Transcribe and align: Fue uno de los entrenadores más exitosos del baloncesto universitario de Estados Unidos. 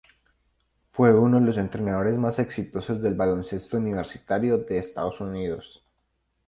Fue 0.89 1.13
uno 1.13 1.39
de 1.39 1.45
los 1.45 1.59
entrenadores 1.59 2.17
más 2.17 2.39
exitosos 2.39 3.03
del 3.03 3.13
baloncesto 3.13 3.77
universitario 3.77 4.57
de 4.57 4.79
Estados 4.79 5.21
Unidos. 5.21 5.85